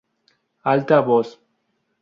Alta 0.71 0.97
Voz. 1.05 1.29